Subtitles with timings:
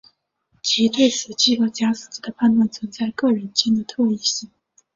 [0.63, 4.49] 即对死机和假死机的判断存在各人间的特异性。